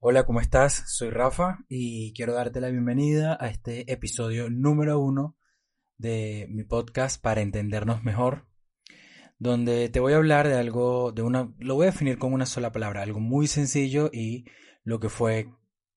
Hola, 0.00 0.24
¿cómo 0.26 0.40
estás? 0.40 0.84
Soy 0.86 1.10
Rafa 1.10 1.58
y 1.68 2.12
quiero 2.14 2.32
darte 2.32 2.60
la 2.60 2.68
bienvenida 2.68 3.36
a 3.40 3.48
este 3.48 3.92
episodio 3.92 4.48
número 4.48 5.00
uno 5.00 5.36
de 5.96 6.46
mi 6.50 6.62
podcast 6.62 7.20
para 7.20 7.40
entendernos 7.40 8.04
mejor, 8.04 8.46
donde 9.40 9.88
te 9.88 9.98
voy 9.98 10.12
a 10.12 10.18
hablar 10.18 10.46
de 10.46 10.54
algo, 10.54 11.10
de 11.10 11.22
una, 11.22 11.52
lo 11.58 11.74
voy 11.74 11.88
a 11.88 11.90
definir 11.90 12.16
con 12.16 12.32
una 12.32 12.46
sola 12.46 12.70
palabra, 12.70 13.02
algo 13.02 13.18
muy 13.18 13.48
sencillo 13.48 14.08
y 14.12 14.44
lo 14.84 15.00
que 15.00 15.08
fue 15.08 15.52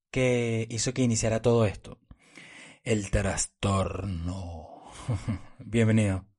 que 0.10 0.66
hizo 0.72 0.96
que 0.96 1.04
iniciara 1.04 1.44
todo 1.44 1.68
esto. 1.68 2.00
El 2.84 3.12
trastorno. 3.12 4.66
Bienvenido. 5.60 6.31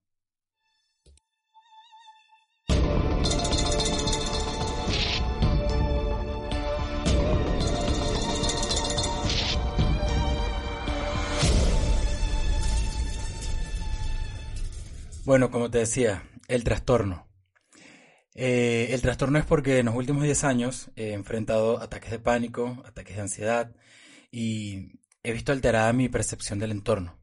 Bueno, 15.32 15.50
como 15.50 15.70
te 15.70 15.78
decía, 15.78 16.28
el 16.46 16.62
trastorno. 16.62 17.26
Eh, 18.34 18.88
el 18.90 19.00
trastorno 19.00 19.38
es 19.38 19.46
porque 19.46 19.78
en 19.78 19.86
los 19.86 19.94
últimos 19.94 20.24
10 20.24 20.44
años 20.44 20.90
he 20.94 21.14
enfrentado 21.14 21.80
ataques 21.80 22.10
de 22.10 22.18
pánico, 22.18 22.82
ataques 22.84 23.16
de 23.16 23.22
ansiedad 23.22 23.74
y 24.30 25.00
he 25.22 25.32
visto 25.32 25.52
alterada 25.52 25.90
mi 25.94 26.10
percepción 26.10 26.58
del 26.58 26.72
entorno. 26.72 27.18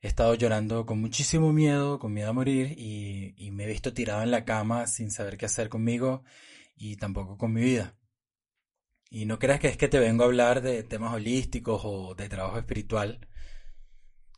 He 0.00 0.08
estado 0.08 0.34
llorando 0.36 0.86
con 0.86 1.02
muchísimo 1.02 1.52
miedo, 1.52 1.98
con 1.98 2.14
miedo 2.14 2.30
a 2.30 2.32
morir 2.32 2.74
y, 2.78 3.34
y 3.36 3.50
me 3.50 3.64
he 3.64 3.66
visto 3.66 3.92
tirado 3.92 4.22
en 4.22 4.30
la 4.30 4.46
cama 4.46 4.86
sin 4.86 5.10
saber 5.10 5.36
qué 5.36 5.44
hacer 5.44 5.68
conmigo 5.68 6.24
y 6.76 6.96
tampoco 6.96 7.36
con 7.36 7.52
mi 7.52 7.60
vida. 7.60 7.98
Y 9.10 9.26
no 9.26 9.38
creas 9.38 9.60
que 9.60 9.68
es 9.68 9.76
que 9.76 9.88
te 9.88 9.98
vengo 9.98 10.22
a 10.22 10.28
hablar 10.28 10.62
de 10.62 10.82
temas 10.82 11.12
holísticos 11.12 11.82
o 11.84 12.14
de 12.14 12.30
trabajo 12.30 12.56
espiritual. 12.56 13.27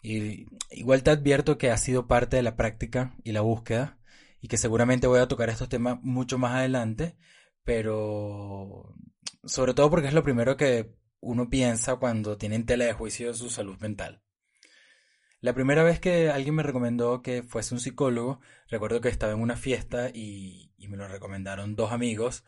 Y 0.02 0.46
igual 0.70 1.02
te 1.02 1.10
advierto 1.10 1.58
que 1.58 1.70
ha 1.70 1.76
sido 1.76 2.06
parte 2.06 2.36
de 2.36 2.42
la 2.42 2.56
práctica 2.56 3.14
y 3.22 3.32
la 3.32 3.42
búsqueda 3.42 3.98
y 4.40 4.48
que 4.48 4.56
seguramente 4.56 5.06
voy 5.06 5.20
a 5.20 5.28
tocar 5.28 5.50
estos 5.50 5.68
temas 5.68 5.98
mucho 6.02 6.38
más 6.38 6.54
adelante, 6.54 7.16
pero 7.64 8.94
sobre 9.44 9.74
todo 9.74 9.90
porque 9.90 10.08
es 10.08 10.14
lo 10.14 10.22
primero 10.22 10.56
que 10.56 10.94
uno 11.20 11.50
piensa 11.50 11.96
cuando 11.96 12.38
tiene 12.38 12.56
en 12.56 12.66
tela 12.66 12.86
de 12.86 12.94
juicio 12.94 13.34
su 13.34 13.50
salud 13.50 13.78
mental. 13.80 14.22
La 15.40 15.54
primera 15.54 15.82
vez 15.82 16.00
que 16.00 16.30
alguien 16.30 16.54
me 16.54 16.62
recomendó 16.62 17.22
que 17.22 17.42
fuese 17.42 17.74
un 17.74 17.80
psicólogo, 17.80 18.40
recuerdo 18.68 19.00
que 19.00 19.08
estaba 19.08 19.32
en 19.32 19.40
una 19.40 19.56
fiesta 19.56 20.10
y, 20.12 20.70
me 20.88 20.96
lo 20.96 21.06
recomendaron 21.06 21.76
dos 21.76 21.92
amigos 21.92 22.44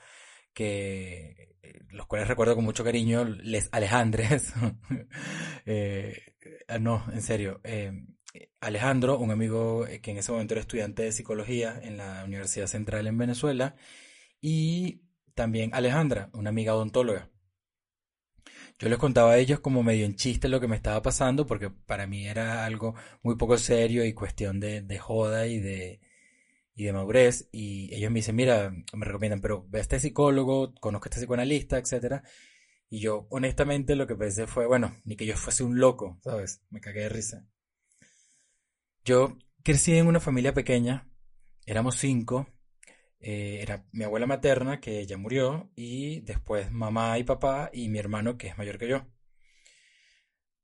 que 0.52 1.54
eh, 1.62 1.80
los 1.90 2.06
cuales 2.06 2.26
recuerdo 2.26 2.56
con 2.56 2.64
mucho 2.64 2.82
cariño, 2.82 3.24
les 3.24 3.68
Alejandres. 3.72 4.52
eh, 5.66 6.31
no, 6.80 7.04
en 7.12 7.22
serio. 7.22 7.60
Eh, 7.64 7.92
Alejandro, 8.60 9.18
un 9.18 9.30
amigo 9.30 9.86
que 10.02 10.10
en 10.10 10.18
ese 10.18 10.32
momento 10.32 10.54
era 10.54 10.60
estudiante 10.60 11.02
de 11.02 11.12
psicología 11.12 11.78
en 11.82 11.96
la 11.98 12.24
Universidad 12.24 12.66
Central 12.66 13.06
en 13.06 13.18
Venezuela, 13.18 13.76
y 14.40 15.02
también 15.34 15.74
Alejandra, 15.74 16.30
una 16.32 16.50
amiga 16.50 16.74
odontóloga. 16.74 17.30
Yo 18.78 18.88
les 18.88 18.98
contaba 18.98 19.32
a 19.32 19.38
ellos 19.38 19.60
como 19.60 19.82
medio 19.82 20.06
en 20.06 20.16
chiste 20.16 20.48
lo 20.48 20.60
que 20.60 20.68
me 20.68 20.76
estaba 20.76 21.02
pasando, 21.02 21.46
porque 21.46 21.70
para 21.70 22.06
mí 22.06 22.26
era 22.26 22.64
algo 22.64 22.94
muy 23.22 23.36
poco 23.36 23.56
serio 23.58 24.04
y 24.04 24.12
cuestión 24.12 24.60
de, 24.60 24.82
de 24.82 24.98
joda 24.98 25.46
y 25.46 25.60
de, 25.60 26.00
y 26.74 26.84
de 26.84 26.92
madurez 26.92 27.48
y 27.52 27.94
ellos 27.94 28.10
me 28.10 28.20
dicen, 28.20 28.36
mira, 28.36 28.72
me 28.92 29.04
recomiendan, 29.06 29.40
pero 29.40 29.66
ve 29.68 29.78
a 29.78 29.82
este 29.82 30.00
psicólogo, 30.00 30.74
conozco 30.80 31.06
a 31.06 31.08
este 31.10 31.20
psicoanalista, 31.20 31.78
etcétera. 31.78 32.22
Y 32.92 33.00
yo, 33.00 33.26
honestamente, 33.30 33.96
lo 33.96 34.06
que 34.06 34.16
pensé 34.16 34.46
fue, 34.46 34.66
bueno, 34.66 35.00
ni 35.04 35.16
que 35.16 35.24
yo 35.24 35.34
fuese 35.34 35.64
un 35.64 35.80
loco, 35.80 36.20
¿sabes? 36.22 36.62
Me 36.68 36.78
cagué 36.78 37.00
de 37.00 37.08
risa. 37.08 37.48
Yo 39.02 39.38
crecí 39.62 39.96
en 39.96 40.08
una 40.08 40.20
familia 40.20 40.52
pequeña, 40.52 41.10
éramos 41.64 41.96
cinco, 41.96 42.46
eh, 43.18 43.60
era 43.62 43.86
mi 43.92 44.04
abuela 44.04 44.26
materna, 44.26 44.78
que 44.78 45.06
ya 45.06 45.16
murió, 45.16 45.72
y 45.74 46.20
después 46.20 46.70
mamá 46.70 47.18
y 47.18 47.24
papá, 47.24 47.70
y 47.72 47.88
mi 47.88 47.98
hermano, 47.98 48.36
que 48.36 48.48
es 48.48 48.58
mayor 48.58 48.76
que 48.76 48.88
yo. 48.88 49.06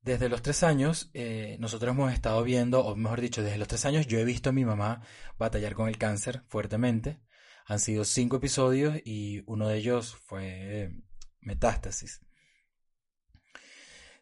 Desde 0.02 0.28
los 0.28 0.42
tres 0.42 0.62
años, 0.62 1.10
eh, 1.14 1.56
nosotros 1.60 1.92
hemos 1.92 2.12
estado 2.12 2.42
viendo, 2.42 2.84
o 2.84 2.94
mejor 2.94 3.22
dicho, 3.22 3.42
desde 3.42 3.56
los 3.56 3.69
tres 3.69 3.86
años 3.86 4.06
yo 4.06 4.19
he 4.19 4.26
visto 4.26 4.50
a 4.50 4.52
mi 4.52 4.66
mamá 4.66 5.00
batallar 5.38 5.72
con 5.72 5.88
el 5.88 5.97
cáncer 5.97 6.42
fuertemente. 6.48 7.22
Han 7.64 7.81
sido 7.81 8.04
cinco 8.04 8.36
episodios 8.36 9.00
y 9.02 9.44
uno 9.47 9.66
de 9.66 9.78
ellos 9.78 10.14
fue 10.26 10.92
metástasis. 11.41 12.20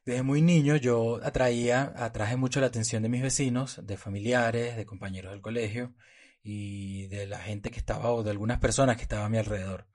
Desde 0.07 0.23
muy 0.23 0.41
niño 0.41 0.77
yo 0.77 1.19
atraía, 1.25 1.93
atraje 1.97 2.37
mucho 2.37 2.61
la 2.61 2.69
atención 2.69 3.03
de 3.03 3.09
mis 3.09 3.23
vecinos, 3.23 3.81
de 3.85 3.97
familiares, 3.97 4.77
de 4.77 4.87
compañeros 4.87 5.33
del 5.33 5.41
colegio 5.41 5.97
y 6.45 7.09
de 7.09 7.27
la 7.27 7.41
gente 7.41 7.73
que 7.73 7.81
estaba 7.81 8.13
o 8.13 8.23
de 8.23 8.31
algunas 8.31 8.61
personas 8.61 8.97
que 8.97 9.03
estaban 9.03 9.27
a 9.27 9.29
mi 9.29 9.39
alrededor. 9.39 9.89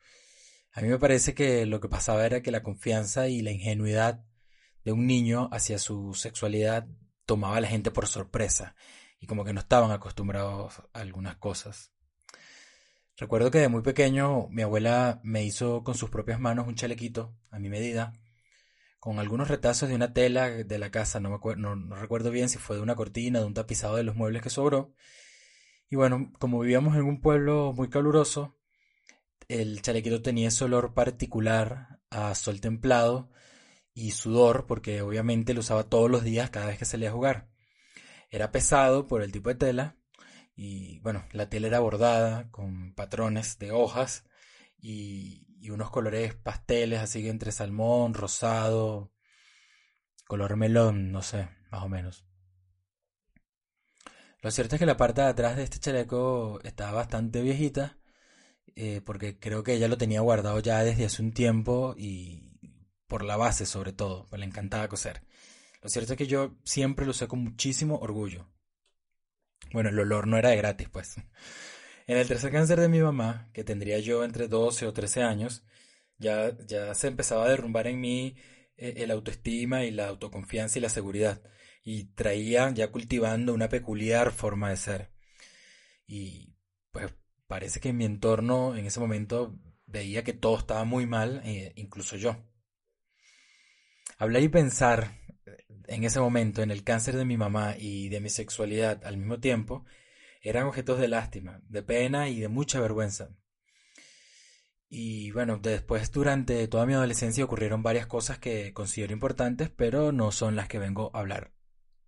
A 0.73 0.81
mí 0.81 0.89
me 0.89 0.99
parece 0.99 1.33
que 1.33 1.65
lo 1.65 1.79
que 1.79 1.87
pasaba 1.87 2.25
era 2.25 2.41
que 2.41 2.51
la 2.51 2.61
confianza 2.61 3.29
y 3.29 3.41
la 3.41 3.51
ingenuidad 3.51 4.25
de 4.83 4.91
un 4.91 5.07
niño 5.07 5.47
hacia 5.53 5.79
su 5.79 6.13
sexualidad 6.13 6.89
tomaba 7.25 7.55
a 7.55 7.61
la 7.61 7.69
gente 7.69 7.89
por 7.89 8.05
sorpresa 8.05 8.75
y 9.17 9.27
como 9.27 9.45
que 9.45 9.53
no 9.53 9.61
estaban 9.61 9.91
acostumbrados 9.91 10.79
a 10.93 10.99
algunas 10.99 11.37
cosas. 11.37 11.93
Recuerdo 13.15 13.49
que 13.49 13.59
de 13.59 13.69
muy 13.69 13.81
pequeño 13.81 14.49
mi 14.49 14.61
abuela 14.61 15.21
me 15.23 15.45
hizo 15.45 15.85
con 15.85 15.95
sus 15.95 16.09
propias 16.09 16.41
manos 16.41 16.67
un 16.67 16.75
chalequito 16.75 17.33
a 17.49 17.59
mi 17.59 17.69
medida, 17.69 18.11
con 19.01 19.17
algunos 19.17 19.47
retazos 19.47 19.89
de 19.89 19.95
una 19.95 20.13
tela 20.13 20.47
de 20.51 20.77
la 20.77 20.91
casa, 20.91 21.19
no, 21.19 21.31
me 21.31 21.55
no, 21.55 21.75
no 21.75 21.95
recuerdo 21.95 22.29
bien 22.29 22.49
si 22.49 22.59
fue 22.59 22.75
de 22.75 22.83
una 22.83 22.95
cortina, 22.95 23.39
de 23.39 23.45
un 23.45 23.55
tapizado 23.55 23.95
de 23.95 24.03
los 24.03 24.15
muebles 24.15 24.43
que 24.43 24.51
sobró. 24.51 24.93
Y 25.89 25.95
bueno, 25.95 26.31
como 26.37 26.59
vivíamos 26.59 26.95
en 26.95 27.05
un 27.05 27.19
pueblo 27.19 27.73
muy 27.73 27.89
caluroso, 27.89 28.59
el 29.47 29.81
chalequito 29.81 30.21
tenía 30.21 30.49
ese 30.49 30.65
olor 30.65 30.93
particular 30.93 31.99
a 32.11 32.35
sol 32.35 32.61
templado 32.61 33.31
y 33.95 34.11
sudor, 34.11 34.67
porque 34.67 35.01
obviamente 35.01 35.55
lo 35.55 35.61
usaba 35.61 35.89
todos 35.89 36.11
los 36.11 36.23
días 36.23 36.51
cada 36.51 36.67
vez 36.67 36.77
que 36.77 36.85
salía 36.85 37.09
a 37.09 37.13
jugar. 37.13 37.49
Era 38.29 38.51
pesado 38.51 39.07
por 39.07 39.23
el 39.23 39.31
tipo 39.31 39.49
de 39.49 39.55
tela 39.55 39.97
y 40.55 40.99
bueno, 40.99 41.25
la 41.31 41.49
tela 41.49 41.65
era 41.65 41.79
bordada 41.79 42.51
con 42.51 42.93
patrones 42.93 43.57
de 43.57 43.71
hojas 43.71 44.25
y, 44.81 45.47
unos 45.69 45.91
colores 45.91 46.35
pasteles, 46.35 46.99
así 46.99 47.21
que 47.21 47.29
entre 47.29 47.51
salmón, 47.51 48.13
rosado, 48.13 49.13
color 50.27 50.57
melón, 50.57 51.11
no 51.11 51.21
sé, 51.21 51.49
más 51.71 51.83
o 51.83 51.89
menos. 51.89 52.25
Lo 54.41 54.51
cierto 54.51 54.75
es 54.75 54.79
que 54.79 54.85
la 54.85 54.97
parte 54.97 55.21
de 55.21 55.27
atrás 55.27 55.55
de 55.55 55.63
este 55.63 55.79
chaleco 55.79 56.59
estaba 56.63 56.93
bastante 56.93 57.41
viejita, 57.41 57.99
eh, 58.75 59.01
porque 59.05 59.39
creo 59.39 59.63
que 59.63 59.73
ella 59.73 59.87
lo 59.87 59.97
tenía 59.97 60.21
guardado 60.21 60.59
ya 60.59 60.83
desde 60.83 61.05
hace 61.05 61.21
un 61.21 61.31
tiempo 61.31 61.95
y, 61.97 62.59
por 63.07 63.23
la 63.23 63.37
base 63.37 63.65
sobre 63.65 63.93
todo, 63.93 64.27
pues 64.29 64.39
le 64.39 64.45
encantaba 64.45 64.87
coser. 64.87 65.23
Lo 65.81 65.89
cierto 65.89 66.13
es 66.13 66.17
que 66.17 66.27
yo 66.27 66.57
siempre 66.63 67.05
lo 67.05 67.11
usé 67.11 67.27
con 67.27 67.39
muchísimo 67.39 67.99
orgullo. 67.99 68.47
Bueno, 69.73 69.89
el 69.89 69.99
olor 69.99 70.27
no 70.27 70.37
era 70.37 70.49
de 70.49 70.57
gratis, 70.57 70.89
pues. 70.89 71.15
En 72.07 72.17
el 72.17 72.27
tercer 72.27 72.51
cáncer 72.51 72.79
de 72.79 72.89
mi 72.89 72.99
mamá, 72.99 73.49
que 73.53 73.63
tendría 73.63 73.99
yo 73.99 74.23
entre 74.23 74.47
12 74.47 74.87
o 74.87 74.93
13 74.93 75.23
años, 75.23 75.63
ya, 76.17 76.57
ya 76.65 76.93
se 76.93 77.07
empezaba 77.07 77.45
a 77.45 77.49
derrumbar 77.49 77.87
en 77.87 77.99
mí 78.01 78.35
eh, 78.77 78.95
el 78.97 79.11
autoestima 79.11 79.83
y 79.85 79.91
la 79.91 80.07
autoconfianza 80.07 80.79
y 80.79 80.81
la 80.81 80.89
seguridad. 80.89 81.41
Y 81.83 82.05
traía 82.13 82.69
ya 82.71 82.91
cultivando 82.91 83.53
una 83.53 83.69
peculiar 83.69 84.31
forma 84.31 84.69
de 84.69 84.77
ser. 84.77 85.11
Y 86.07 86.53
pues 86.91 87.13
parece 87.47 87.79
que 87.79 87.89
en 87.89 87.97
mi 87.97 88.05
entorno 88.05 88.75
en 88.75 88.85
ese 88.85 88.99
momento 88.99 89.57
veía 89.85 90.23
que 90.23 90.33
todo 90.33 90.57
estaba 90.57 90.83
muy 90.85 91.05
mal, 91.05 91.41
eh, 91.45 91.73
incluso 91.75 92.17
yo. 92.17 92.37
Hablar 94.17 94.43
y 94.43 94.49
pensar 94.49 95.19
en 95.87 96.03
ese 96.03 96.19
momento 96.19 96.61
en 96.61 96.71
el 96.71 96.83
cáncer 96.83 97.15
de 97.17 97.25
mi 97.25 97.37
mamá 97.37 97.75
y 97.77 98.09
de 98.09 98.21
mi 98.21 98.29
sexualidad 98.29 99.03
al 99.05 99.17
mismo 99.17 99.39
tiempo 99.39 99.85
eran 100.41 100.65
objetos 100.65 100.99
de 100.99 101.07
lástima, 101.07 101.61
de 101.69 101.83
pena 101.83 102.29
y 102.29 102.39
de 102.39 102.47
mucha 102.47 102.79
vergüenza. 102.79 103.29
Y 104.89 105.31
bueno, 105.31 105.57
después 105.57 106.11
durante 106.11 106.67
toda 106.67 106.85
mi 106.85 106.93
adolescencia 106.93 107.45
ocurrieron 107.45 107.81
varias 107.81 108.07
cosas 108.07 108.39
que 108.39 108.73
considero 108.73 109.13
importantes, 109.13 109.69
pero 109.69 110.11
no 110.11 110.31
son 110.31 110.55
las 110.55 110.67
que 110.67 110.79
vengo 110.79 111.11
a 111.13 111.19
hablar 111.19 111.53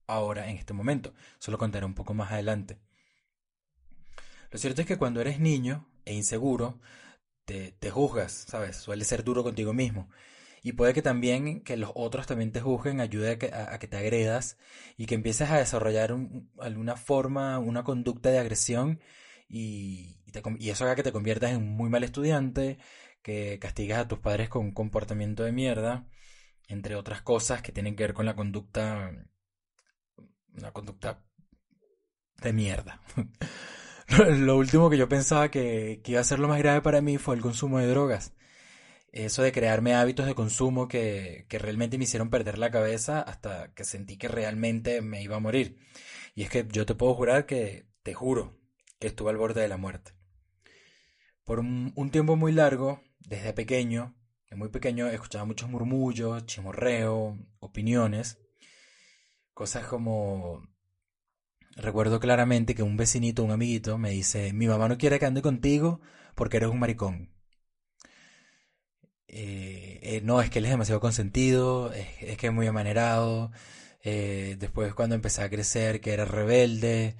ahora 0.07 0.49
en 0.49 0.57
este 0.57 0.73
momento. 0.73 1.13
Solo 1.39 1.57
contaré 1.57 1.85
un 1.85 1.95
poco 1.95 2.13
más 2.13 2.31
adelante. 2.31 2.79
Lo 4.51 4.59
cierto 4.59 4.81
es 4.81 4.87
que 4.87 4.97
cuando 4.97 5.21
eres 5.21 5.39
niño 5.39 5.87
e 6.05 6.13
inseguro, 6.13 6.81
te, 7.45 7.71
te 7.71 7.89
juzgas, 7.89 8.33
¿sabes? 8.49 8.75
Suele 8.75 9.05
ser 9.05 9.23
duro 9.23 9.43
contigo 9.43 9.73
mismo. 9.73 10.09
Y 10.65 10.71
puede 10.73 10.93
que 10.93 11.01
también 11.01 11.61
que 11.61 11.75
los 11.75 11.91
otros 11.93 12.25
también 12.25 12.53
te 12.53 12.61
juzguen, 12.61 13.01
ayude 13.01 13.31
a 13.31 13.37
que, 13.37 13.53
a, 13.53 13.77
que 13.79 13.87
te 13.89 13.97
agredas 13.97 14.57
y 14.95 15.07
que 15.07 15.15
empieces 15.15 15.49
a 15.51 15.57
desarrollar 15.57 16.13
un, 16.13 16.49
alguna 16.57 16.95
forma, 16.95 17.59
una 17.59 17.83
conducta 17.83 18.29
de 18.29 18.39
agresión 18.39 19.01
y, 19.49 20.21
y, 20.25 20.31
te, 20.31 20.41
y, 20.59 20.69
eso 20.69 20.85
haga 20.85 20.95
que 20.95 21.03
te 21.03 21.11
conviertas 21.11 21.51
en 21.51 21.57
un 21.57 21.75
muy 21.75 21.89
mal 21.89 22.05
estudiante, 22.05 22.77
que 23.21 23.59
castigas 23.59 23.99
a 23.99 24.07
tus 24.07 24.19
padres 24.19 24.47
con 24.47 24.63
un 24.65 24.73
comportamiento 24.73 25.43
de 25.43 25.51
mierda, 25.51 26.07
entre 26.69 26.95
otras 26.95 27.21
cosas 27.21 27.61
que 27.61 27.73
tienen 27.73 27.97
que 27.97 28.03
ver 28.03 28.13
con 28.13 28.25
la 28.25 28.35
conducta, 28.35 29.11
una 30.55 30.71
conducta 30.71 31.25
de 32.41 32.53
mierda. 32.53 33.01
lo 34.29 34.55
último 34.57 34.89
que 34.89 34.97
yo 34.97 35.09
pensaba 35.09 35.51
que, 35.51 35.99
que 36.05 36.13
iba 36.13 36.21
a 36.21 36.23
ser 36.23 36.39
lo 36.39 36.47
más 36.47 36.59
grave 36.59 36.81
para 36.81 37.01
mí 37.01 37.17
fue 37.17 37.35
el 37.35 37.41
consumo 37.41 37.79
de 37.79 37.87
drogas 37.87 38.33
eso 39.13 39.43
de 39.43 39.51
crearme 39.51 39.93
hábitos 39.93 40.25
de 40.25 40.35
consumo 40.35 40.87
que, 40.87 41.45
que, 41.47 41.59
realmente 41.59 41.97
me 41.97 42.05
hicieron 42.05 42.29
perder 42.29 42.57
la 42.57 42.71
cabeza 42.71 43.21
hasta 43.21 43.73
que 43.73 43.85
sentí 43.85 44.17
que 44.17 44.27
realmente 44.27 45.01
me 45.01 45.21
iba 45.21 45.35
a 45.37 45.39
morir. 45.39 45.77
Y 46.35 46.43
es 46.43 46.49
que 46.49 46.67
yo 46.69 46.85
te 46.85 46.95
puedo 46.95 47.13
jurar 47.13 47.45
que, 47.45 47.85
te 48.01 48.13
juro, 48.13 48.59
que 48.99 49.07
estuve 49.07 49.29
al 49.29 49.37
borde 49.37 49.61
de 49.61 49.67
la 49.67 49.77
muerte. 49.77 50.13
Por 51.43 51.59
un, 51.59 52.09
tiempo 52.11 52.35
muy 52.35 52.51
largo, 52.53 53.01
desde 53.19 53.53
pequeño, 53.53 54.15
de 54.49 54.55
muy 54.55 54.69
pequeño, 54.69 55.07
escuchaba 55.07 55.45
muchos 55.45 55.69
murmullos, 55.69 56.45
chimorreo, 56.45 57.37
opiniones, 57.59 58.39
cosas 59.53 59.85
como... 59.85 60.67
Recuerdo 61.75 62.19
claramente 62.19 62.75
que 62.75 62.83
un 62.83 62.97
vecinito, 62.97 63.43
un 63.43 63.51
amiguito, 63.51 63.97
me 63.97 64.11
dice, 64.11 64.53
mi 64.53 64.67
mamá 64.67 64.87
no 64.87 64.97
quiere 64.97 65.17
que 65.17 65.25
ande 65.25 65.41
contigo 65.41 66.01
porque 66.35 66.57
eres 66.57 66.69
un 66.69 66.79
maricón. 66.79 67.32
Eh, 69.35 69.99
eh, 70.03 70.21
no, 70.23 70.41
es 70.41 70.51
que 70.51 70.59
él 70.59 70.65
es 70.65 70.71
demasiado 70.71 71.01
consentido, 71.01 71.91
es, 71.93 72.37
que 72.37 72.47
es 72.47 72.53
muy 72.53 72.67
amanerado. 72.67 73.51
Eh, 74.03 74.57
después 74.59 74.93
cuando 74.93 75.15
empecé 75.15 75.41
a 75.43 75.49
crecer, 75.49 76.01
que 76.01 76.13
era 76.13 76.25
rebelde, 76.25 77.15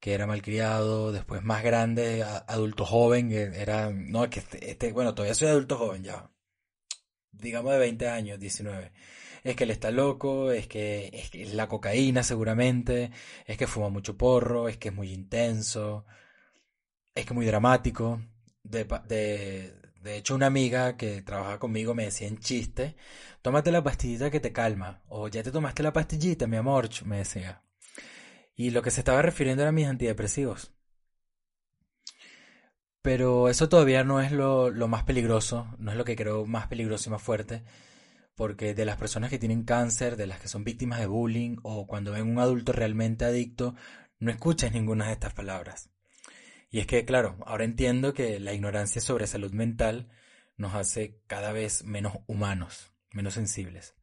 que 0.00 0.14
era 0.14 0.26
malcriado, 0.26 1.12
después 1.12 1.42
más 1.42 1.62
grande, 1.62 2.24
adulto 2.24 2.86
joven, 2.86 3.32
era, 3.32 3.90
no, 3.90 4.28
que 4.30 4.40
este, 4.40 4.70
este, 4.70 4.92
bueno, 4.92 5.14
todavía 5.14 5.34
soy 5.34 5.48
adulto 5.48 5.76
joven 5.78 6.04
ya, 6.04 6.30
digamos 7.32 7.72
de 7.72 7.78
20 7.78 8.08
años, 8.08 8.40
19. 8.40 8.92
Es 9.44 9.56
que 9.56 9.64
él 9.64 9.70
está 9.72 9.90
loco, 9.90 10.52
es 10.52 10.66
que 10.68 11.10
es, 11.12 11.30
que 11.30 11.42
es 11.42 11.54
la 11.54 11.68
cocaína 11.68 12.22
seguramente, 12.22 13.10
es 13.46 13.58
que 13.58 13.66
fuma 13.66 13.90
mucho 13.90 14.16
porro, 14.16 14.68
es 14.68 14.78
que 14.78 14.88
es 14.88 14.94
muy 14.94 15.12
intenso, 15.12 16.06
es 17.14 17.24
que 17.26 17.32
es 17.32 17.36
muy 17.36 17.46
dramático. 17.46 18.22
De, 18.64 18.84
de, 19.08 19.81
de 20.02 20.16
hecho, 20.16 20.34
una 20.34 20.46
amiga 20.46 20.96
que 20.96 21.22
trabaja 21.22 21.58
conmigo 21.58 21.94
me 21.94 22.04
decía 22.04 22.28
en 22.28 22.38
chiste, 22.38 22.96
tómate 23.40 23.70
la 23.70 23.82
pastillita 23.84 24.30
que 24.30 24.40
te 24.40 24.52
calma, 24.52 25.02
o 25.08 25.28
ya 25.28 25.42
te 25.42 25.52
tomaste 25.52 25.82
la 25.82 25.92
pastillita, 25.92 26.46
mi 26.46 26.56
amor, 26.56 26.88
me 27.04 27.18
decía. 27.18 27.62
Y 28.56 28.70
lo 28.70 28.82
que 28.82 28.90
se 28.90 29.00
estaba 29.00 29.22
refiriendo 29.22 29.62
eran 29.62 29.74
mis 29.74 29.86
antidepresivos. 29.86 30.72
Pero 33.00 33.48
eso 33.48 33.68
todavía 33.68 34.04
no 34.04 34.20
es 34.20 34.32
lo, 34.32 34.70
lo 34.70 34.88
más 34.88 35.04
peligroso, 35.04 35.74
no 35.78 35.92
es 35.92 35.96
lo 35.96 36.04
que 36.04 36.16
creo 36.16 36.46
más 36.46 36.66
peligroso 36.68 37.08
y 37.08 37.12
más 37.12 37.22
fuerte, 37.22 37.62
porque 38.34 38.74
de 38.74 38.84
las 38.84 38.96
personas 38.96 39.30
que 39.30 39.38
tienen 39.38 39.64
cáncer, 39.64 40.16
de 40.16 40.26
las 40.26 40.40
que 40.40 40.48
son 40.48 40.64
víctimas 40.64 41.00
de 41.00 41.06
bullying, 41.06 41.56
o 41.62 41.86
cuando 41.86 42.12
ven 42.12 42.28
un 42.28 42.38
adulto 42.40 42.72
realmente 42.72 43.24
adicto, 43.24 43.74
no 44.18 44.30
escuchas 44.30 44.72
ninguna 44.72 45.06
de 45.06 45.12
estas 45.12 45.34
palabras. 45.34 45.91
Y 46.72 46.80
es 46.80 46.86
que, 46.86 47.04
claro, 47.04 47.36
ahora 47.44 47.64
entiendo 47.64 48.14
que 48.14 48.40
la 48.40 48.54
ignorancia 48.54 49.02
sobre 49.02 49.26
salud 49.26 49.52
mental 49.52 50.08
nos 50.56 50.74
hace 50.74 51.20
cada 51.26 51.52
vez 51.52 51.84
menos 51.84 52.14
humanos, 52.26 52.94
menos 53.12 53.34
sensibles. 53.34 53.94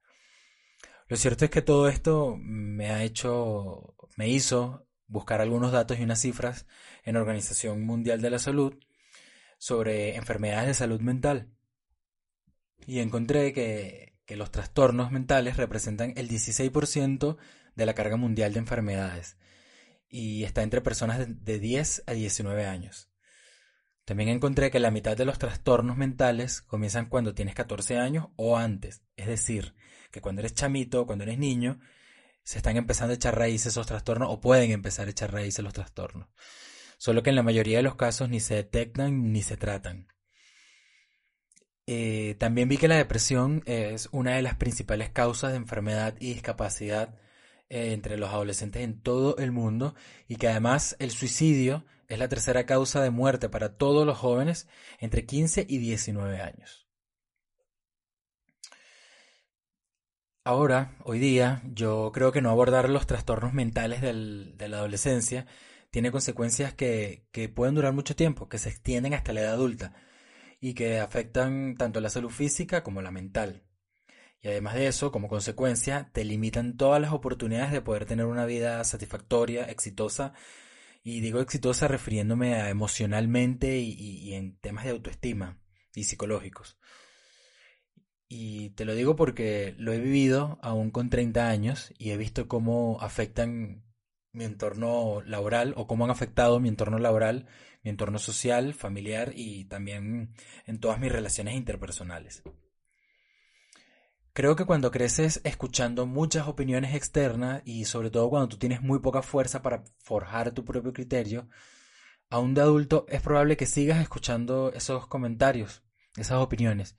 Lo 1.08 1.18
cierto 1.18 1.46
es 1.46 1.52
que 1.52 1.64
todo 1.64 1.90
esto 1.90 2.38
me 2.38 2.92
ha 2.92 3.04
hecho, 3.04 3.96
me 4.18 4.30
hizo 4.30 4.88
buscar 5.08 5.42
algunos 5.42 5.72
datos 5.72 5.98
y 5.98 6.04
unas 6.04 6.22
cifras 6.22 6.68
en 7.04 7.18
Organización 7.18 7.82
Mundial 7.82 8.22
de 8.22 8.30
la 8.30 8.38
Salud 8.38 8.76
sobre 9.58 10.16
enfermedades 10.16 10.68
de 10.68 10.74
salud 10.76 11.02
mental. 11.02 11.52
Y 12.86 13.00
encontré 13.00 13.52
que, 13.52 14.20
que 14.28 14.36
los 14.36 14.52
trastornos 14.52 15.12
mentales 15.12 15.58
representan 15.58 16.14
el 16.18 16.30
16% 16.30 17.38
de 17.74 17.86
la 17.88 17.96
carga 17.96 18.16
mundial 18.16 18.54
de 18.54 18.60
enfermedades 18.60 19.39
y 20.10 20.44
está 20.44 20.64
entre 20.64 20.82
personas 20.82 21.20
de 21.28 21.60
10 21.60 22.04
a 22.08 22.14
19 22.14 22.66
años. 22.66 23.10
También 24.06 24.30
encontré 24.30 24.72
que 24.72 24.80
la 24.80 24.90
mitad 24.90 25.16
de 25.16 25.26
los 25.26 25.38
trastornos 25.38 25.96
mentales 25.96 26.62
comienzan 26.62 27.06
cuando 27.06 27.36
tienes 27.36 27.54
14 27.54 27.98
años 27.98 28.30
o 28.38 28.58
antes. 28.58 29.04
Es 29.16 29.28
decir, 29.28 29.76
que 30.10 30.20
cuando 30.20 30.42
eres 30.42 30.56
chamito, 30.56 31.06
cuando 31.06 31.26
eres 31.26 31.38
niño, 31.38 31.80
se 32.44 32.58
están 32.58 32.76
empezando 32.76 33.12
a 33.12 33.16
echar 33.16 33.38
raíces 33.38 33.68
esos 33.74 33.86
trastornos 33.86 34.30
o 34.32 34.42
pueden 34.42 34.72
empezar 34.72 35.08
a 35.08 35.12
echar 35.12 35.32
raíces 35.32 35.64
los 35.64 35.74
trastornos. 35.74 36.28
Solo 36.98 37.22
que 37.22 37.30
en 37.30 37.36
la 37.36 37.44
mayoría 37.44 37.78
de 37.78 37.84
los 37.84 37.96
casos 37.96 38.30
ni 38.30 38.40
se 38.40 38.56
detectan 38.56 39.32
ni 39.32 39.44
se 39.44 39.58
tratan. 39.58 40.08
Eh, 41.86 42.36
también 42.40 42.68
vi 42.68 42.78
que 42.78 42.88
la 42.88 42.98
depresión 42.98 43.62
es 43.68 44.10
una 44.12 44.36
de 44.36 44.42
las 44.42 44.56
principales 44.56 45.12
causas 45.12 45.52
de 45.52 45.58
enfermedad 45.58 46.16
y 46.20 46.34
discapacidad 46.34 47.20
eh, 47.70 47.94
entre 47.94 48.18
los 48.18 48.30
adolescentes 48.30 48.84
en 48.84 49.02
todo 49.02 49.38
el 49.38 49.52
mundo 49.52 49.96
y 50.28 50.38
que 50.38 50.48
además 50.48 50.96
el 51.00 51.12
suicidio 51.12 51.86
es 52.08 52.18
la 52.20 52.28
tercera 52.28 52.66
causa 52.66 53.02
de 53.02 53.12
muerte 53.12 53.50
para 53.50 53.78
todos 53.78 54.06
los 54.06 54.18
jóvenes 54.18 54.68
entre 55.00 55.26
15 55.26 55.66
y 55.70 55.78
19 55.78 56.42
años. 56.42 56.88
Ahora, 60.44 60.98
hoy 61.04 61.20
día, 61.20 61.62
yo 61.66 62.12
creo 62.12 62.32
que 62.32 62.42
no 62.42 62.50
abordar 62.50 62.90
los 62.90 63.06
trastornos 63.06 63.54
mentales 63.54 64.02
de 64.02 64.68
la 64.68 64.78
adolescencia 64.78 65.46
tiene 65.92 66.12
consecuencias 66.12 66.74
que, 66.74 67.28
que 67.32 67.50
pueden 67.50 67.76
durar 67.76 67.94
mucho 67.94 68.16
tiempo, 68.16 68.50
que 68.50 68.58
se 68.58 68.70
extienden 68.70 69.14
hasta 69.14 69.34
la 69.34 69.42
edad 69.42 69.54
adulta 69.54 69.94
y 70.60 70.74
que 70.74 71.00
afectan 71.00 71.76
tanto 71.78 72.02
la 72.02 72.10
salud 72.10 72.32
física 72.32 72.84
como 72.84 73.02
la 73.02 73.12
mental. 73.12 73.64
Y 74.42 74.48
además 74.48 74.76
de 74.76 74.88
eso, 74.88 75.12
como 75.12 75.28
consecuencia, 75.28 76.10
te 76.14 76.24
limitan 76.24 76.78
todas 76.78 77.02
las 77.02 77.12
oportunidades 77.12 77.72
de 77.72 77.82
poder 77.82 78.06
tener 78.06 78.26
una 78.26 78.46
vida 78.46 78.84
satisfactoria, 78.84 79.66
exitosa. 79.66 80.34
Y 81.04 81.22
digo 81.22 81.42
exitosa 81.42 81.88
refiriéndome 81.88 82.56
a 82.56 82.70
emocionalmente 82.70 83.80
y, 83.80 84.34
en 84.34 84.58
temas 84.60 84.86
de 84.86 84.92
autoestima 84.92 85.60
y 85.94 86.06
psicológicos. 86.06 86.78
Y 88.30 88.70
te 88.72 88.86
lo 88.86 88.96
digo 88.96 89.16
porque 89.16 89.76
lo 89.78 89.92
he 89.92 90.00
vivido 90.00 90.60
aún 90.62 90.92
con 90.92 91.10
30 91.10 91.50
años 91.50 91.94
y 91.98 92.12
he 92.12 92.18
visto 92.18 92.48
cómo 92.48 93.00
afectan 93.02 93.84
mi 94.32 94.46
entorno 94.46 95.22
laboral 95.26 95.74
o 95.78 95.88
cómo 95.88 96.06
han 96.06 96.12
afectado 96.12 96.60
mi 96.60 96.70
entorno 96.70 97.00
laboral, 97.00 97.48
mi 97.84 97.90
entorno 97.90 98.20
social, 98.20 98.74
familiar 98.76 99.34
y 99.36 99.66
también 99.66 100.36
en 100.68 100.80
todas 100.80 101.00
mis 101.00 101.12
relaciones 101.12 101.56
interpersonales. 101.56 102.44
Creo 104.40 104.56
que 104.56 104.64
cuando 104.64 104.90
creces 104.90 105.42
escuchando 105.44 106.06
muchas 106.06 106.48
opiniones 106.48 106.96
externas 106.96 107.62
y 107.66 107.84
sobre 107.84 108.10
todo 108.10 108.30
cuando 108.30 108.48
tú 108.48 108.58
tienes 108.58 108.82
muy 108.82 109.00
poca 109.00 109.22
fuerza 109.22 109.62
para 109.62 109.84
forjar 109.98 110.52
tu 110.54 110.64
propio 110.64 110.94
criterio, 110.94 111.50
aún 112.30 112.54
de 112.54 112.62
adulto 112.62 113.06
es 113.10 113.22
probable 113.22 113.58
que 113.58 113.66
sigas 113.66 114.00
escuchando 114.02 114.72
esos 114.74 115.08
comentarios, 115.08 115.84
esas 116.16 116.38
opiniones, 116.38 116.98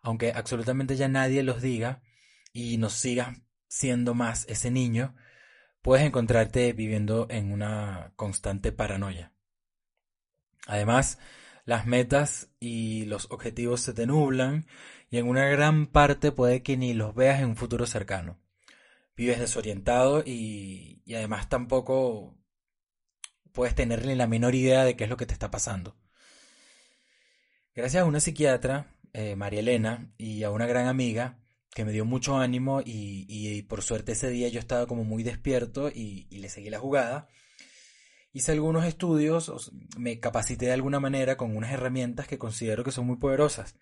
aunque 0.00 0.32
absolutamente 0.32 0.96
ya 0.96 1.06
nadie 1.06 1.42
los 1.42 1.60
diga 1.60 2.00
y 2.54 2.78
no 2.78 2.88
sigas 2.88 3.36
siendo 3.68 4.14
más 4.14 4.46
ese 4.48 4.70
niño, 4.70 5.14
puedes 5.82 6.06
encontrarte 6.06 6.72
viviendo 6.72 7.26
en 7.28 7.52
una 7.52 8.14
constante 8.16 8.72
paranoia. 8.72 9.34
Además, 10.66 11.18
las 11.70 11.86
metas 11.86 12.48
y 12.58 13.04
los 13.04 13.30
objetivos 13.30 13.80
se 13.80 13.92
te 13.92 14.04
nublan 14.04 14.66
y 15.08 15.18
en 15.18 15.28
una 15.28 15.46
gran 15.46 15.86
parte 15.86 16.32
puede 16.32 16.64
que 16.64 16.76
ni 16.76 16.94
los 16.94 17.14
veas 17.14 17.40
en 17.40 17.50
un 17.50 17.56
futuro 17.56 17.86
cercano. 17.86 18.40
Vives 19.16 19.38
desorientado 19.38 20.24
y, 20.26 21.00
además 21.14 21.48
tampoco 21.48 22.36
puedes 23.52 23.76
tener 23.76 24.04
ni 24.04 24.16
la 24.16 24.26
menor 24.26 24.56
idea 24.56 24.84
de 24.84 24.96
qué 24.96 25.04
es 25.04 25.10
lo 25.10 25.16
que 25.16 25.26
te 25.26 25.32
está 25.32 25.52
pasando. 25.52 25.96
Gracias 27.72 28.02
a 28.02 28.06
una 28.06 28.18
psiquiatra, 28.18 28.92
eh, 29.12 29.36
María 29.36 29.60
Elena, 29.60 30.12
y 30.18 30.42
a 30.42 30.50
una 30.50 30.66
gran 30.66 30.88
amiga 30.88 31.38
que 31.72 31.84
me 31.84 31.92
dio 31.92 32.04
mucho 32.04 32.36
ánimo 32.36 32.82
y, 32.84 33.62
por 33.68 33.82
suerte 33.82 34.12
ese 34.12 34.28
día 34.28 34.48
yo 34.48 34.58
estaba 34.58 34.88
como 34.88 35.04
muy 35.04 35.22
despierto 35.22 35.88
y, 35.88 36.26
y 36.30 36.38
le 36.38 36.48
seguí 36.48 36.68
la 36.68 36.80
jugada. 36.80 37.28
Hice 38.32 38.52
algunos 38.52 38.84
estudios, 38.84 39.72
me 39.98 40.20
capacité 40.20 40.66
de 40.66 40.72
alguna 40.72 41.00
manera 41.00 41.36
con 41.36 41.56
unas 41.56 41.72
herramientas 41.72 42.28
que 42.28 42.38
considero 42.38 42.84
que 42.84 42.92
son 42.92 43.06
muy 43.06 43.16
poderosas 43.16 43.74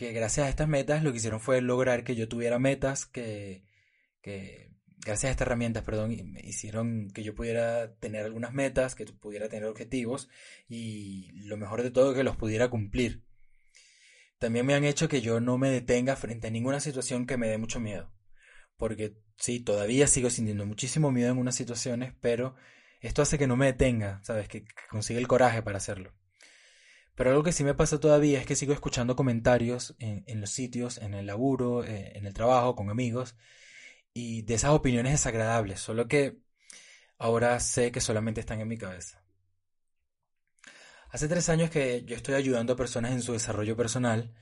que 0.00 0.12
gracias 0.14 0.46
a 0.46 0.48
estas 0.48 0.66
metas 0.66 1.02
lo 1.02 1.12
que 1.12 1.18
hicieron 1.18 1.40
fue 1.40 1.60
lograr 1.60 2.04
que 2.04 2.16
yo 2.16 2.26
tuviera 2.26 2.58
metas 2.58 3.04
que, 3.04 3.66
que 4.22 4.70
gracias 5.04 5.28
a 5.28 5.32
estas 5.32 5.46
herramientas, 5.46 5.82
perdón, 5.82 6.12
hicieron 6.42 7.10
que 7.10 7.22
yo 7.22 7.34
pudiera 7.34 7.94
tener 7.96 8.24
algunas 8.24 8.54
metas, 8.54 8.94
que 8.94 9.04
pudiera 9.04 9.50
tener 9.50 9.66
objetivos 9.66 10.30
y 10.68 11.32
lo 11.32 11.58
mejor 11.58 11.82
de 11.82 11.90
todo 11.90 12.14
que 12.14 12.24
los 12.24 12.38
pudiera 12.38 12.70
cumplir. 12.70 13.24
También 14.38 14.64
me 14.64 14.72
han 14.72 14.84
hecho 14.84 15.06
que 15.06 15.20
yo 15.20 15.38
no 15.38 15.58
me 15.58 15.68
detenga 15.68 16.16
frente 16.16 16.46
a 16.46 16.50
ninguna 16.50 16.80
situación 16.80 17.26
que 17.26 17.36
me 17.36 17.48
dé 17.48 17.58
mucho 17.58 17.78
miedo. 17.78 18.10
Porque 18.78 19.18
sí, 19.36 19.60
todavía 19.60 20.06
sigo 20.06 20.30
sintiendo 20.30 20.64
muchísimo 20.64 21.12
miedo 21.12 21.32
en 21.32 21.36
unas 21.36 21.56
situaciones, 21.56 22.14
pero 22.22 22.54
esto 23.00 23.22
hace 23.22 23.38
que 23.38 23.46
no 23.46 23.56
me 23.56 23.66
detenga, 23.66 24.20
¿sabes? 24.24 24.48
Que, 24.48 24.64
consiga 24.90 25.20
el 25.20 25.28
coraje 25.28 25.62
para 25.62 25.78
hacerlo. 25.78 26.12
Pero 27.14 27.30
algo 27.30 27.42
que 27.42 27.52
sí 27.52 27.64
me 27.64 27.74
pasa 27.74 28.00
todavía 28.00 28.40
es 28.40 28.46
que 28.46 28.56
sigo 28.56 28.72
escuchando 28.72 29.16
comentarios 29.16 29.94
en, 29.98 30.40
los 30.40 30.50
sitios, 30.50 30.98
en 30.98 31.14
el 31.14 31.26
laburo, 31.26 31.84
eh, 31.84 32.12
en 32.14 32.26
el 32.26 32.34
trabajo, 32.34 32.74
con 32.74 32.90
amigos, 32.90 33.36
y 34.14 34.42
de 34.42 34.54
esas 34.54 34.70
opiniones 34.70 35.12
desagradables, 35.12 35.80
solo 35.80 36.08
que 36.08 36.38
ahora 37.18 37.60
sé 37.60 37.92
que 37.92 38.00
solamente 38.00 38.40
están 38.40 38.60
en 38.60 38.68
mi 38.68 38.78
cabeza. 38.78 39.22
Hace 41.10 41.28
tres 41.28 41.48
años 41.48 41.70
que 41.70 42.04
yo 42.04 42.16
estoy 42.16 42.34
ayudando 42.34 42.72
a 42.72 42.76
personas 42.76 43.12
en 43.12 43.22
su 43.22 43.32
desarrollo 43.32 43.76
personal 43.76 44.32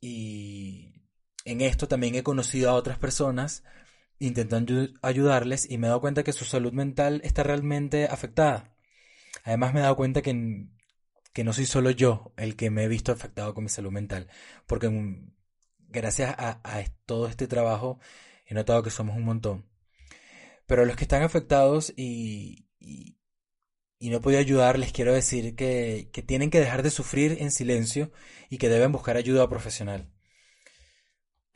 y 0.00 1.02
en 1.44 1.62
esto 1.62 1.88
también 1.88 2.14
he 2.14 2.22
conocido 2.22 2.70
a 2.70 2.74
otras 2.74 2.98
personas 2.98 3.64
intentando 4.18 4.88
ayudarles 5.02 5.70
y 5.70 5.78
me 5.78 5.86
he 5.86 5.88
dado 5.88 6.00
cuenta 6.00 6.22
que 6.24 6.32
su 6.32 6.44
salud 6.44 6.72
mental 6.72 7.20
está 7.24 7.42
realmente 7.42 8.06
afectada. 8.06 8.74
Además 9.44 9.74
me 9.74 9.80
he 9.80 9.82
dado 9.82 9.96
cuenta 9.96 10.22
que, 10.22 10.66
que 11.32 11.44
no 11.44 11.52
soy 11.52 11.66
solo 11.66 11.90
yo 11.90 12.32
el 12.36 12.56
que 12.56 12.70
me 12.70 12.84
he 12.84 12.88
visto 12.88 13.12
afectado 13.12 13.54
con 13.54 13.64
mi 13.64 13.70
salud 13.70 13.92
mental, 13.92 14.28
porque 14.66 14.88
mm, 14.88 15.32
gracias 15.88 16.34
a, 16.38 16.60
todo 17.06 17.28
este 17.28 17.46
trabajo 17.48 18.00
he 18.46 18.54
notado 18.54 18.82
que 18.82 18.90
somos 18.90 19.16
un 19.16 19.24
montón. 19.24 19.66
Pero 20.66 20.84
los 20.84 20.96
que 20.96 21.04
están 21.04 21.22
afectados 21.22 21.92
y, 21.96 22.66
y, 22.80 23.16
no 24.00 24.20
he 24.30 24.38
ayudar, 24.38 24.78
les 24.78 24.92
quiero 24.92 25.12
decir 25.14 25.56
que, 25.56 26.10
que 26.12 26.22
tienen 26.22 26.50
que 26.50 26.60
dejar 26.60 26.82
de 26.82 26.90
sufrir 26.90 27.38
en 27.40 27.50
silencio 27.50 28.12
y 28.50 28.58
que 28.58 28.68
deben 28.68 28.92
buscar 28.92 29.16
ayuda 29.16 29.48
profesional 29.48 30.10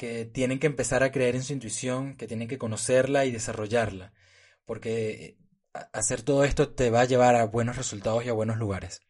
que 0.00 0.25
tienen 0.25 0.59
que 0.59 0.66
empezar 0.66 1.02
a 1.02 1.12
creer 1.12 1.37
en 1.37 1.42
su 1.42 1.52
intuición, 1.52 2.16
que 2.16 2.26
tienen 2.26 2.49
que 2.49 2.57
conocerla 2.57 3.26
y 3.26 3.33
desarrollarla, 3.33 4.14
porque 4.64 5.37
hacer 5.92 6.23
todo 6.23 6.45
esto 6.45 6.71
te 6.71 6.88
va 6.88 7.02
a 7.02 7.04
llevar 7.04 7.37
a 7.37 7.45
buenos 7.45 7.76
resultados 7.76 8.25
y 8.25 8.30
a 8.30 8.33
buenos 8.33 8.57
lugares. 8.57 9.02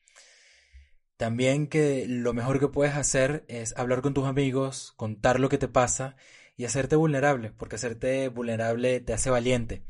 También 1.16 1.68
que 1.68 2.06
lo 2.08 2.32
mejor 2.32 2.58
que 2.58 2.66
puedes 2.66 2.96
hacer 2.96 3.44
es 3.46 3.72
hablar 3.76 4.02
con 4.02 4.14
tus 4.14 4.26
amigos, 4.26 4.92
contar 4.96 5.38
lo 5.38 5.48
que 5.48 5.58
te 5.58 5.68
pasa 5.68 6.16
y 6.56 6.64
hacerte 6.64 6.96
vulnerable, 6.96 7.52
porque 7.52 7.76
hacerte 7.76 8.26
vulnerable 8.26 8.98
te 8.98 9.12
hace 9.12 9.30
valiente. 9.30 9.84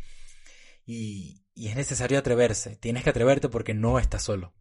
Y, 0.84 1.46
y 1.54 1.68
es 1.68 1.76
necesario 1.76 2.18
atreverse, 2.18 2.76
tienes 2.76 3.04
que 3.04 3.10
atreverte 3.10 3.48
porque 3.48 3.72
no 3.72 3.98
estás 3.98 4.22
solo. 4.22 4.52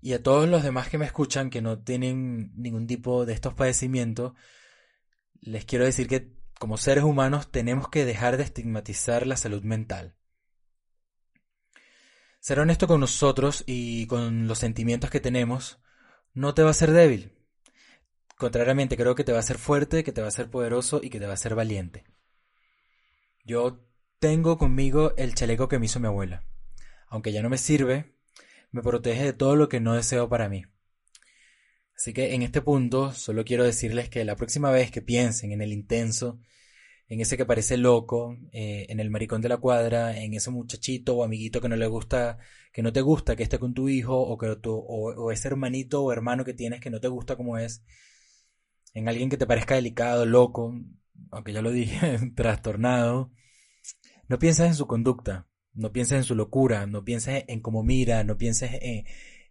Y 0.00 0.12
a 0.12 0.22
todos 0.22 0.48
los 0.48 0.62
demás 0.62 0.88
que 0.88 0.98
me 0.98 1.04
escuchan 1.04 1.50
que 1.50 1.62
no 1.62 1.80
tienen 1.80 2.52
ningún 2.54 2.86
tipo 2.86 3.26
de 3.26 3.32
estos 3.32 3.54
padecimientos, 3.54 4.34
les 5.40 5.64
quiero 5.64 5.84
decir 5.84 6.08
que 6.08 6.32
como 6.58 6.76
seres 6.76 7.04
humanos 7.04 7.50
tenemos 7.50 7.88
que 7.88 8.04
dejar 8.04 8.36
de 8.36 8.44
estigmatizar 8.44 9.26
la 9.26 9.36
salud 9.36 9.62
mental. 9.62 10.16
Ser 12.40 12.60
honesto 12.60 12.86
con 12.86 13.00
nosotros 13.00 13.64
y 13.66 14.06
con 14.06 14.46
los 14.46 14.58
sentimientos 14.58 15.10
que 15.10 15.20
tenemos 15.20 15.80
no 16.32 16.54
te 16.54 16.62
va 16.62 16.68
a 16.68 16.70
hacer 16.70 16.92
débil. 16.92 17.32
Contrariamente, 18.36 18.96
creo 18.96 19.14
que 19.14 19.24
te 19.24 19.32
va 19.32 19.38
a 19.38 19.40
hacer 19.40 19.58
fuerte, 19.58 20.04
que 20.04 20.12
te 20.12 20.20
va 20.20 20.26
a 20.26 20.28
hacer 20.28 20.50
poderoso 20.50 21.00
y 21.02 21.10
que 21.10 21.18
te 21.18 21.24
va 21.24 21.32
a 21.32 21.34
hacer 21.34 21.54
valiente. 21.54 22.04
Yo 23.44 23.86
tengo 24.18 24.58
conmigo 24.58 25.14
el 25.16 25.34
chaleco 25.34 25.68
que 25.68 25.78
me 25.78 25.86
hizo 25.86 26.00
mi 26.00 26.06
abuela. 26.06 26.44
Aunque 27.08 27.32
ya 27.32 27.42
no 27.42 27.48
me 27.48 27.58
sirve, 27.58 28.14
me 28.70 28.82
protege 28.82 29.24
de 29.24 29.32
todo 29.32 29.56
lo 29.56 29.68
que 29.68 29.80
no 29.80 29.94
deseo 29.94 30.28
para 30.28 30.48
mí. 30.48 30.66
Así 31.96 32.12
que 32.12 32.34
en 32.34 32.42
este 32.42 32.60
punto 32.60 33.12
solo 33.12 33.44
quiero 33.44 33.64
decirles 33.64 34.10
que 34.10 34.24
la 34.24 34.36
próxima 34.36 34.70
vez 34.70 34.90
que 34.90 35.00
piensen 35.00 35.52
en 35.52 35.62
el 35.62 35.72
intenso, 35.72 36.38
en 37.08 37.20
ese 37.20 37.36
que 37.38 37.46
parece 37.46 37.78
loco, 37.78 38.36
eh, 38.52 38.86
en 38.90 39.00
el 39.00 39.10
maricón 39.10 39.40
de 39.40 39.48
la 39.48 39.56
cuadra, 39.58 40.18
en 40.20 40.34
ese 40.34 40.50
muchachito 40.50 41.16
o 41.16 41.24
amiguito 41.24 41.60
que 41.60 41.68
no 41.68 41.76
le 41.76 41.86
gusta, 41.86 42.38
que 42.72 42.82
no 42.82 42.92
te 42.92 43.00
gusta 43.00 43.34
que 43.36 43.44
esté 43.44 43.58
con 43.58 43.74
tu 43.74 43.88
hijo, 43.88 44.18
o 44.20 44.36
que 44.36 44.56
tu, 44.56 44.74
o, 44.74 45.32
ese 45.32 45.48
hermanito 45.48 46.02
o 46.02 46.12
hermano 46.12 46.44
que 46.44 46.52
tienes 46.54 46.80
que 46.80 46.90
no 46.90 47.00
te 47.00 47.08
gusta 47.08 47.36
como 47.36 47.58
es, 47.58 47.82
en 48.94 49.08
alguien 49.08 49.30
que 49.30 49.36
te 49.38 49.46
parezca 49.46 49.76
delicado, 49.76 50.26
loco, 50.26 50.74
aunque 51.30 51.52
ya 51.52 51.62
lo 51.62 51.70
dije, 51.70 52.18
trastornado, 52.36 53.30
no 54.28 54.38
pienses 54.38 54.66
en 54.66 54.74
su 54.74 54.86
conducta, 54.86 55.48
no 55.72 55.92
pienses 55.92 56.18
en 56.18 56.24
su 56.24 56.34
locura, 56.34 56.86
no 56.86 57.04
pienses 57.04 57.44
en 57.48 57.60
cómo 57.60 57.82
mira, 57.82 58.24
no 58.24 58.36
pienses 58.36 58.70
en, 58.82 59.04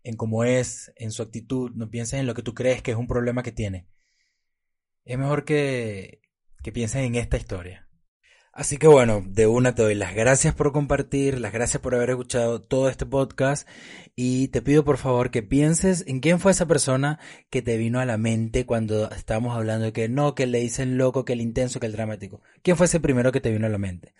en 0.05 0.15
cómo 0.15 0.43
es, 0.43 0.93
en 0.95 1.11
su 1.11 1.23
actitud, 1.23 1.71
no 1.75 1.89
pienses 1.89 2.19
en 2.19 2.27
lo 2.27 2.33
que 2.33 2.43
tú 2.43 2.53
crees 2.53 2.81
que 2.81 2.91
es 2.91 2.97
un 2.97 3.07
problema 3.07 3.43
que 3.43 3.51
tiene. 3.51 3.87
Es 5.03 5.17
mejor 5.17 5.43
que, 5.43 6.21
que 6.63 6.71
pienses 6.71 7.03
en 7.03 7.15
esta 7.15 7.37
historia. 7.37 7.85
Así 8.53 8.77
que 8.77 8.87
bueno, 8.87 9.21
de 9.27 9.47
una 9.47 9.75
te 9.75 9.81
doy 9.81 9.95
las 9.95 10.15
gracias 10.15 10.55
por 10.55 10.71
compartir, 10.71 11.41
las 11.41 11.51
gracias 11.51 11.81
por 11.81 11.93
haber 11.93 12.11
escuchado 12.11 12.61
todo 12.61 12.87
este 12.87 13.05
podcast 13.05 13.67
y 14.15 14.47
te 14.47 14.61
pido 14.61 14.85
por 14.85 14.95
favor 14.97 15.29
que 15.29 15.43
pienses 15.43 16.05
en 16.07 16.21
quién 16.21 16.39
fue 16.39 16.53
esa 16.53 16.65
persona 16.65 17.19
que 17.49 17.61
te 17.61 17.75
vino 17.75 17.99
a 17.99 18.05
la 18.05 18.17
mente 18.17 18.65
cuando 18.65 19.11
estábamos 19.11 19.57
hablando 19.57 19.87
de 19.87 19.91
que 19.91 20.07
no, 20.07 20.35
que 20.35 20.45
le 20.45 20.59
dicen 20.59 20.97
loco, 20.97 21.25
que 21.25 21.33
el 21.33 21.41
intenso, 21.41 21.81
que 21.81 21.87
el 21.87 21.91
dramático. 21.91 22.41
¿Quién 22.61 22.77
fue 22.77 22.85
ese 22.85 23.01
primero 23.01 23.33
que 23.33 23.41
te 23.41 23.51
vino 23.51 23.65
a 23.65 23.69
la 23.69 23.77
mente? 23.77 24.13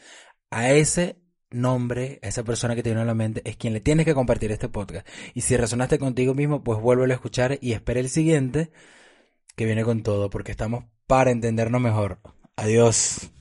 A 0.49 0.73
ese 0.73 1.17
nombre 1.55 2.19
esa 2.21 2.43
persona 2.43 2.75
que 2.75 2.83
te 2.83 2.89
viene 2.89 3.01
a 3.01 3.05
la 3.05 3.13
mente 3.13 3.41
es 3.45 3.57
quien 3.57 3.73
le 3.73 3.81
tienes 3.81 4.05
que 4.05 4.13
compartir 4.13 4.51
este 4.51 4.69
podcast. 4.69 5.07
Y 5.33 5.41
si 5.41 5.57
resonaste 5.57 5.99
contigo 5.99 6.33
mismo, 6.33 6.63
pues 6.63 6.79
vuélvelo 6.79 7.13
a 7.13 7.15
escuchar 7.15 7.57
y 7.61 7.73
espera 7.73 7.99
el 7.99 8.09
siguiente 8.09 8.71
que 9.55 9.65
viene 9.65 9.83
con 9.83 10.03
todo, 10.03 10.29
porque 10.29 10.51
estamos 10.51 10.85
para 11.07 11.31
entendernos 11.31 11.81
mejor. 11.81 12.19
Adiós. 12.55 13.31